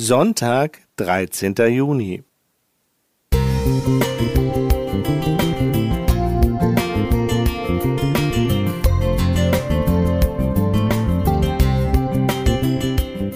Sonntag, 0.00 0.78
13. 0.98 1.56
Juni. 1.74 2.22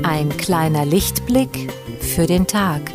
Ein 0.04 0.28
kleiner 0.38 0.86
Lichtblick 0.86 1.68
für 1.98 2.28
den 2.28 2.46
Tag. 2.46 2.92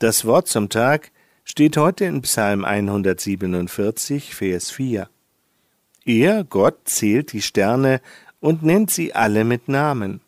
Das 0.00 0.24
Wort 0.24 0.48
zum 0.48 0.70
Tag 0.70 1.12
steht 1.44 1.76
heute 1.76 2.06
in 2.06 2.22
Psalm 2.22 2.64
147, 2.64 4.34
Vers 4.34 4.70
4. 4.70 5.10
Er, 6.06 6.44
Gott, 6.44 6.78
zählt 6.86 7.34
die 7.34 7.42
Sterne 7.42 8.00
und 8.40 8.62
nennt 8.62 8.90
sie 8.90 9.14
alle 9.14 9.44
mit 9.44 9.68
Namen. 9.68 10.22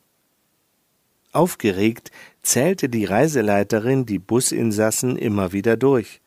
Aufgeregt 1.32 2.10
zählte 2.42 2.90
die 2.90 3.06
Reiseleiterin 3.06 4.04
die 4.04 4.18
Businsassen 4.18 5.16
immer 5.16 5.54
wieder 5.54 5.78
durch. 5.78 6.20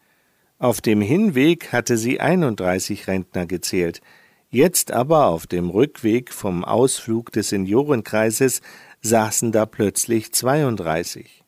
Auf 0.58 0.82
dem 0.82 1.00
Hinweg 1.02 1.72
hatte 1.72 1.98
sie 1.98 2.20
31 2.20 3.06
Rentner 3.06 3.46
gezählt, 3.46 4.02
jetzt 4.50 4.92
aber 4.92 5.28
auf 5.28 5.46
dem 5.46 5.70
Rückweg 5.70 6.34
vom 6.34 6.66
Ausflug 6.66 7.32
des 7.32 7.50
Seniorenkreises 7.50 8.62
saßen 9.02 9.52
da 9.52 9.68
plötzlich 9.68 10.34
32. 10.34 11.45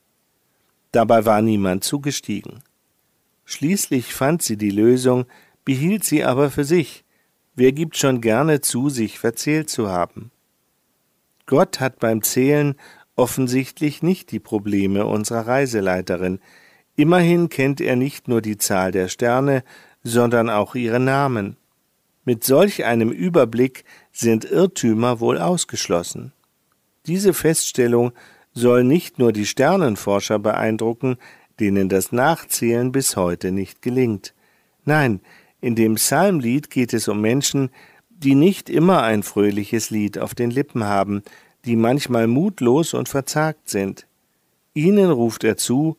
Dabei 0.91 1.25
war 1.25 1.41
niemand 1.41 1.83
zugestiegen. 1.83 2.63
Schließlich 3.45 4.13
fand 4.13 4.41
sie 4.41 4.57
die 4.57 4.71
Lösung, 4.71 5.25
behielt 5.63 6.03
sie 6.03 6.23
aber 6.23 6.49
für 6.49 6.63
sich. 6.63 7.03
Wer 7.55 7.71
gibt 7.71 7.97
schon 7.97 8.21
gerne 8.21 8.61
zu, 8.61 8.89
sich 8.89 9.19
verzählt 9.19 9.69
zu 9.69 9.89
haben? 9.89 10.31
Gott 11.45 11.79
hat 11.79 11.99
beim 11.99 12.21
Zählen 12.21 12.75
offensichtlich 13.15 14.03
nicht 14.03 14.31
die 14.31 14.39
Probleme 14.39 15.05
unserer 15.05 15.47
Reiseleiterin. 15.47 16.39
Immerhin 16.95 17.49
kennt 17.49 17.81
er 17.81 17.95
nicht 17.95 18.27
nur 18.27 18.41
die 18.41 18.57
Zahl 18.57 18.91
der 18.91 19.07
Sterne, 19.07 19.63
sondern 20.03 20.49
auch 20.49 20.75
ihre 20.75 20.99
Namen. 20.99 21.57
Mit 22.25 22.43
solch 22.43 22.85
einem 22.85 23.11
Überblick 23.11 23.85
sind 24.11 24.45
Irrtümer 24.45 25.19
wohl 25.19 25.37
ausgeschlossen. 25.37 26.33
Diese 27.05 27.33
Feststellung 27.33 28.11
soll 28.57 28.83
nicht 28.83 29.19
nur 29.19 29.31
die 29.31 29.45
Sternenforscher 29.45 30.39
beeindrucken, 30.39 31.17
denen 31.59 31.89
das 31.89 32.11
Nachzählen 32.11 32.91
bis 32.91 33.15
heute 33.15 33.51
nicht 33.51 33.81
gelingt. 33.81 34.33
Nein, 34.85 35.21
in 35.61 35.75
dem 35.75 35.95
Psalmlied 35.95 36.69
geht 36.69 36.93
es 36.93 37.07
um 37.07 37.21
Menschen, 37.21 37.69
die 38.09 38.35
nicht 38.35 38.69
immer 38.69 39.03
ein 39.03 39.23
fröhliches 39.23 39.89
Lied 39.89 40.17
auf 40.17 40.33
den 40.33 40.49
Lippen 40.49 40.83
haben, 40.83 41.21
die 41.65 41.75
manchmal 41.75 42.27
mutlos 42.27 42.93
und 42.93 43.09
verzagt 43.09 43.69
sind. 43.69 44.07
Ihnen 44.73 45.11
ruft 45.11 45.43
er 45.43 45.57
zu, 45.57 45.97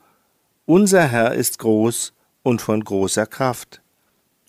unser 0.66 1.06
Herr 1.06 1.34
ist 1.34 1.58
groß 1.58 2.12
und 2.42 2.60
von 2.60 2.82
großer 2.82 3.26
Kraft. 3.26 3.82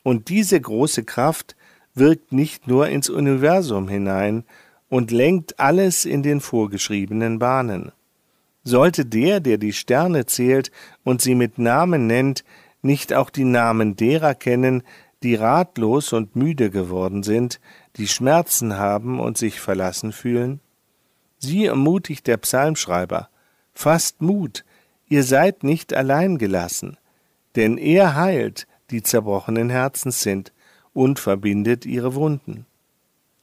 Und 0.03 0.29
diese 0.29 0.59
große 0.59 1.03
Kraft 1.03 1.55
wirkt 1.93 2.31
nicht 2.31 2.67
nur 2.67 2.87
ins 2.87 3.09
Universum 3.09 3.87
hinein 3.87 4.45
und 4.89 5.11
lenkt 5.11 5.59
alles 5.59 6.05
in 6.05 6.23
den 6.23 6.41
vorgeschriebenen 6.41 7.39
Bahnen. 7.39 7.91
Sollte 8.63 9.05
der, 9.05 9.39
der 9.39 9.57
die 9.57 9.73
Sterne 9.73 10.25
zählt 10.25 10.71
und 11.03 11.21
sie 11.21 11.35
mit 11.35 11.57
Namen 11.57 12.07
nennt, 12.07 12.43
nicht 12.81 13.13
auch 13.13 13.29
die 13.29 13.45
Namen 13.45 13.95
derer 13.95 14.35
kennen, 14.35 14.83
die 15.23 15.35
ratlos 15.35 16.13
und 16.13 16.35
müde 16.35 16.69
geworden 16.69 17.23
sind, 17.23 17.59
die 17.97 18.07
Schmerzen 18.07 18.77
haben 18.77 19.19
und 19.19 19.37
sich 19.37 19.59
verlassen 19.59 20.11
fühlen? 20.11 20.59
Sie 21.37 21.65
ermutigt 21.65 22.27
der 22.27 22.37
Psalmschreiber, 22.37 23.29
fasst 23.73 24.21
Mut, 24.21 24.65
ihr 25.07 25.23
seid 25.23 25.63
nicht 25.63 25.93
allein 25.93 26.37
gelassen, 26.37 26.97
denn 27.55 27.77
er 27.77 28.15
heilt, 28.15 28.67
die 28.91 29.03
zerbrochenen 29.03 29.69
Herzens 29.69 30.21
sind, 30.21 30.53
und 30.93 31.19
verbindet 31.19 31.85
ihre 31.85 32.15
Wunden. 32.15 32.65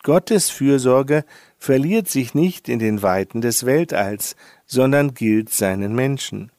Gottes 0.06 0.50
Fürsorge 0.50 1.24
verliert 1.58 2.06
sich 2.06 2.32
nicht 2.32 2.68
in 2.68 2.78
den 2.78 3.02
Weiten 3.02 3.40
des 3.40 3.66
Weltalls, 3.66 4.36
sondern 4.64 5.14
gilt 5.14 5.50
seinen 5.50 5.96
Menschen. 5.96 6.52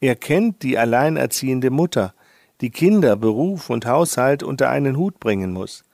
Er 0.00 0.16
kennt 0.16 0.64
die 0.64 0.76
alleinerziehende 0.76 1.70
Mutter, 1.70 2.14
die 2.60 2.70
Kinder, 2.70 3.14
Beruf 3.14 3.70
und 3.70 3.86
Haushalt 3.86 4.42
unter 4.42 4.70
einen 4.70 4.96
Hut 4.96 5.20
bringen 5.20 5.52
muss. 5.52 5.84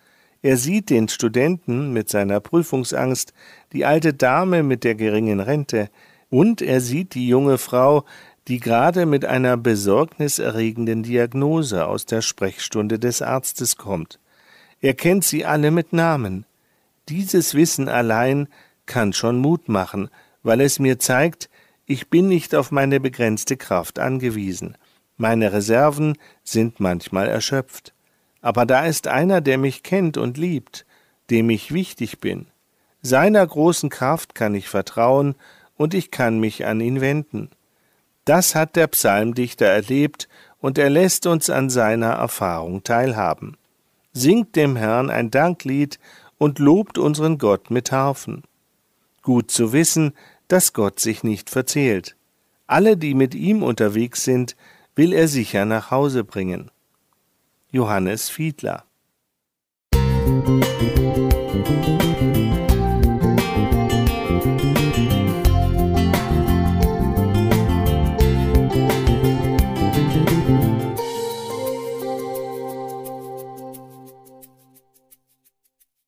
Er 0.41 0.57
sieht 0.57 0.89
den 0.89 1.09
Studenten 1.09 1.93
mit 1.93 2.09
seiner 2.09 2.41
Prüfungsangst, 2.41 3.35
die 3.75 3.85
alte 3.85 4.15
Dame 4.15 4.63
mit 4.63 4.85
der 4.85 4.95
geringen 4.95 5.41
Rente, 5.41 5.91
und 6.31 6.63
er 6.63 6.81
sieht 6.81 7.13
die 7.13 7.29
junge 7.29 7.59
Frau, 7.59 8.07
die 8.49 8.59
gerade 8.59 9.05
mit 9.05 9.27
einer 9.27 9.59
besorgniserregenden 9.59 11.03
Diagnose 11.03 11.87
aus 11.87 12.07
der 12.07 12.23
Sprechstunde 12.23 12.99
des 12.99 13.21
Arztes 13.21 13.77
kommt. 13.77 14.19
Er 14.81 14.95
kennt 14.95 15.25
sie 15.25 15.45
alle 15.45 15.71
mit 15.71 15.93
Namen. 15.93 16.45
Dieses 17.09 17.55
Wissen 17.55 17.89
allein 17.89 18.49
kann 18.87 19.13
schon 19.13 19.39
Mut 19.39 19.69
machen, 19.69 20.09
weil 20.43 20.61
es 20.61 20.79
mir 20.79 20.99
zeigt, 20.99 21.49
ich 21.87 22.09
bin 22.09 22.29
nicht 22.29 22.55
auf 22.55 22.71
meine 22.71 23.01
begrenzte 23.01 23.57
Kraft 23.57 23.99
angewiesen. 23.99 24.77
Meine 25.17 25.53
Reserven 25.53 26.17
sind 26.45 26.81
manchmal 26.81 27.29
erschöpft. 27.29 27.93
Aber 28.41 28.67
da 28.67 28.87
ist 28.87 29.09
einer, 29.09 29.41
der 29.41 29.59
mich 29.59 29.83
kennt 29.83 30.17
und 30.17 30.37
liebt, 30.37 30.87
dem 31.31 31.51
ich 31.51 31.73
wichtig 31.73 32.21
bin. 32.21 32.47
Seiner 33.03 33.45
großen 33.47 33.91
Kraft 33.91 34.35
kann 34.35 34.55
ich 34.55 34.69
vertrauen 34.69 35.35
und 35.77 35.95
ich 35.95 36.11
kann 36.11 36.39
mich 36.39 36.67
an 36.67 36.81
ihn 36.81 37.01
wenden. 37.01 37.51
Das 38.25 38.55
hat 38.55 38.77
der 38.77 38.87
Psalmdichter 38.89 39.67
erlebt 39.67 40.29
und 40.61 40.79
er 40.79 40.91
lässt 40.91 41.27
uns 41.27 41.51
an 41.51 41.71
seiner 41.71 42.13
Erfahrung 42.13 42.85
teilhaben. 42.85 43.57
Singt 44.13 44.57
dem 44.57 44.77
Herrn 44.77 45.11
ein 45.11 45.31
Danklied 45.31 45.99
und 46.39 46.59
lobt 46.59 46.99
unseren 46.99 47.39
Gott 47.39 47.71
mit 47.71 47.93
Harfen. 47.93 48.43
Gut 49.23 49.51
zu 49.51 49.73
wissen, 49.73 50.13
dass 50.49 50.73
Gott 50.73 51.01
sich 51.01 51.23
nicht 51.23 51.51
verzählt. 51.51 52.17
Alle, 52.67 52.97
die 52.97 53.15
mit 53.15 53.35
ihm 53.35 53.63
unterwegs 53.63 54.25
sind, 54.25 54.57
will 54.95 55.13
er 55.13 55.29
sicher 55.29 55.65
nach 55.65 55.91
Hause 55.91 56.25
bringen. 56.25 56.71
Johannes 57.71 58.31
Fiedler 58.31 58.85
Musik 59.95 61.08